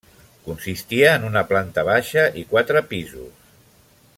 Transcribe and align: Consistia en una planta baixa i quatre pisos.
Consistia 0.45 1.11
en 1.17 1.27
una 1.27 1.43
planta 1.51 1.83
baixa 1.91 2.25
i 2.43 2.47
quatre 2.55 2.85
pisos. 2.95 3.47